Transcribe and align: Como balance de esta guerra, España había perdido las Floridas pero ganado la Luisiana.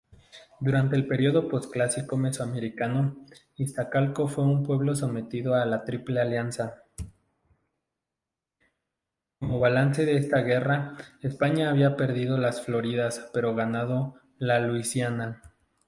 Como 0.57 0.71
balance 0.71 0.97
de 0.97 1.03
esta 10.17 10.39
guerra, 10.39 10.97
España 11.21 11.69
había 11.69 11.95
perdido 11.95 12.39
las 12.39 12.63
Floridas 12.65 13.29
pero 13.31 13.53
ganado 13.53 14.15
la 14.39 14.57
Luisiana. 14.59 15.43